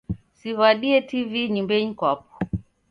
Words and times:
Siw'adie 0.39 0.97
TV 1.09 1.31
nyumbenyi 1.53 1.87
mkwapo. 1.93 2.27